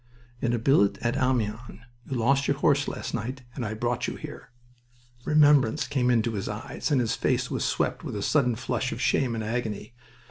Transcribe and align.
"In 0.41 0.51
a 0.51 0.57
billet 0.57 0.97
at 1.03 1.15
Amiens. 1.15 1.59
You 2.09 2.17
lost 2.17 2.47
your 2.47 2.57
horse 2.57 2.87
last 2.87 3.13
night 3.13 3.43
and 3.53 3.63
I 3.63 3.75
brought 3.75 4.07
you 4.07 4.15
here." 4.15 4.49
Remembrance 5.25 5.85
came 5.87 6.09
into 6.09 6.31
his 6.31 6.49
eyes 6.49 6.89
and 6.89 6.99
his 6.99 7.13
face 7.13 7.51
was 7.51 7.63
swept 7.63 8.03
with 8.03 8.15
a 8.15 8.23
sudden 8.23 8.55
flush 8.55 8.91
of 8.91 8.99
shame 8.99 9.35
and 9.35 9.43
agony. 9.43 9.93